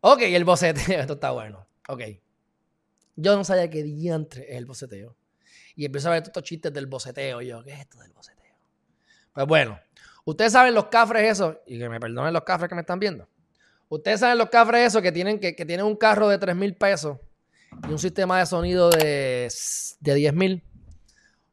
[0.00, 1.00] Ok, el boceteo.
[1.00, 1.66] Esto está bueno.
[1.88, 2.02] Ok.
[3.16, 5.16] Yo no sabía qué diantre es el boceteo.
[5.76, 7.42] Y empiezo a ver estos chistes del boceteo.
[7.42, 8.54] Y yo, ¿qué es esto del boceteo?
[9.32, 9.78] Pues bueno,
[10.24, 13.28] ustedes saben los cafres esos, y que me perdonen los cafres que me están viendo.
[13.88, 17.18] Ustedes saben los cafres esos que tienen, que, tienen un carro de 3 mil pesos
[17.88, 19.52] y un sistema de sonido de,
[20.00, 20.64] de 10 mil.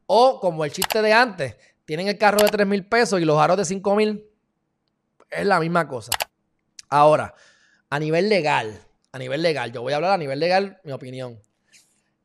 [0.05, 1.55] O como el chiste de antes,
[1.85, 4.25] tienen el carro de 3 mil pesos y los aros de 5 mil.
[5.29, 6.11] Es la misma cosa.
[6.89, 7.33] Ahora,
[7.89, 11.39] a nivel legal, a nivel legal, yo voy a hablar a nivel legal, mi opinión.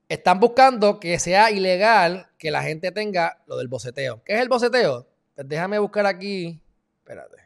[0.09, 4.23] Están buscando que sea ilegal que la gente tenga lo del boceteo.
[4.25, 5.09] ¿Qué es el boceteo?
[5.35, 6.61] Pues déjame buscar aquí.
[6.99, 7.39] Espérate.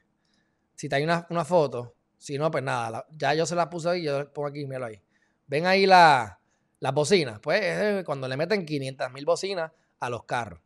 [0.75, 1.95] Si te hay una, foto.
[2.19, 3.07] Si no, pues nada.
[3.17, 4.03] ya yo se la puse ahí.
[4.03, 5.01] Yo pongo aquí, míralo ahí.
[5.47, 6.41] Ven ahí la,
[6.81, 7.41] la bocina.
[7.41, 10.59] Pues es cuando le meten 500 mil bocinas a los carros.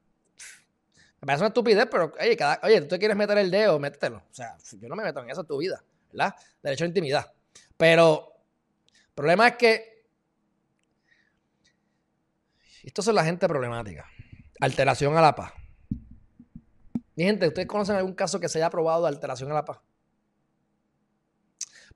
[1.20, 4.18] Me parece una estupidez, pero oye, cada, oye, tú te quieres meter el dedo, métetelo.
[4.18, 6.34] O sea, yo no me meto en eso en tu vida, ¿verdad?
[6.62, 7.30] Derecho a intimidad.
[7.80, 8.36] Pero
[8.84, 10.04] el problema es que
[12.82, 14.06] esto es la gente problemática.
[14.60, 15.54] Alteración a la paz.
[17.16, 19.80] Mi gente, ¿ustedes conocen algún caso que se haya probado de alteración a la paz?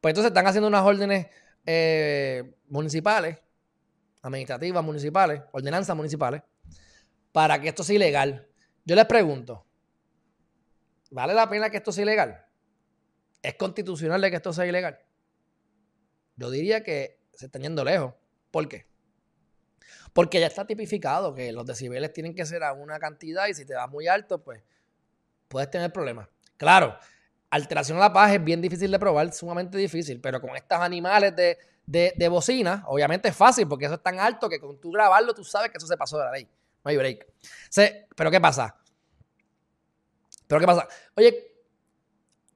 [0.00, 1.26] Pues entonces están haciendo unas órdenes
[1.66, 3.36] eh, municipales,
[4.22, 6.40] administrativas municipales, ordenanzas municipales,
[7.30, 8.48] para que esto sea ilegal.
[8.86, 9.66] Yo les pregunto,
[11.10, 12.42] ¿vale la pena que esto sea ilegal?
[13.42, 14.98] ¿Es constitucional de que esto sea ilegal?
[16.36, 18.14] Yo diría que se está yendo lejos.
[18.50, 18.86] ¿Por qué?
[20.12, 23.64] Porque ya está tipificado que los decibeles tienen que ser a una cantidad y si
[23.64, 24.62] te vas muy alto, pues
[25.48, 26.28] puedes tener problemas.
[26.56, 26.96] Claro,
[27.50, 31.34] alteración a la paz es bien difícil de probar, sumamente difícil, pero con estos animales
[31.34, 35.34] de, de, bocina, obviamente es fácil porque eso es tan alto que con tú grabarlo
[35.34, 36.48] tú sabes que eso se pasó de la ley.
[36.84, 37.26] No hay break.
[38.14, 38.76] pero ¿qué pasa?
[40.46, 40.88] Pero ¿qué pasa?
[41.16, 41.54] Oye,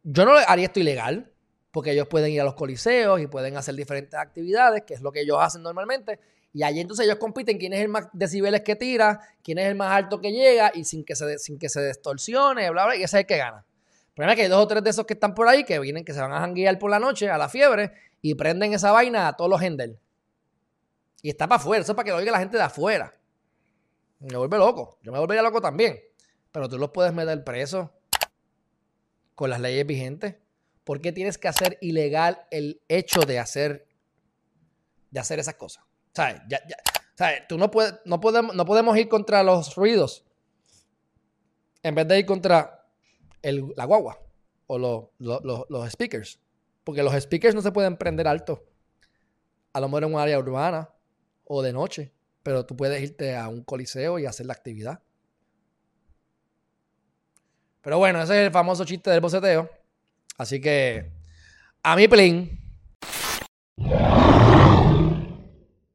[0.03, 1.33] yo no haría esto ilegal
[1.71, 5.13] porque ellos pueden ir a los coliseos y pueden hacer diferentes actividades, que es lo
[5.13, 6.19] que ellos hacen normalmente,
[6.53, 9.75] y allí entonces ellos compiten quién es el más decibeles que tira, quién es el
[9.75, 13.03] más alto que llega y sin que se, sin que se distorsione, bla, bla, y
[13.03, 13.65] ese es el que gana.
[14.09, 15.79] El problema es que hay dos o tres de esos que están por ahí que
[15.79, 18.91] vienen, que se van a janguear por la noche a la fiebre y prenden esa
[18.91, 19.95] vaina a todos los henders.
[21.23, 23.13] Y está para afuera, eso es para que lo oiga la gente de afuera.
[24.21, 24.99] Me vuelve loco.
[25.03, 26.01] Yo me volvería loco también.
[26.51, 27.93] Pero tú los puedes meter preso
[29.35, 30.37] con las leyes vigentes.
[30.89, 33.87] ¿Por qué tienes que hacer ilegal el hecho de hacer,
[35.11, 35.85] de hacer esas cosas?
[36.15, 36.41] ¿Sabes?
[37.15, 37.43] ¿sabes?
[37.47, 37.71] Tú no,
[38.07, 40.25] no, podemos, no podemos ir contra los ruidos
[41.83, 42.87] en vez de ir contra
[43.43, 44.19] el, la guagua
[44.67, 46.41] o los speakers.
[46.85, 48.65] Porque los speakers no se pueden prender alto.
[49.75, 50.89] A lo mejor en un área urbana
[51.45, 52.15] o de noche.
[52.43, 55.03] Pero tú puedes irte a un coliseo y hacer la actividad.
[57.83, 59.78] Pero bueno, ese es el famoso chiste del boceteo.
[60.39, 61.11] Así que
[61.83, 62.61] a mi plin,